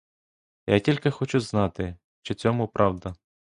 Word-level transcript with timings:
Я 0.67 0.79
тільки 0.79 1.11
хочу 1.11 1.39
знати, 1.39 1.95
чи 2.21 2.35
цьому 2.35 2.67
правда. 2.67 3.15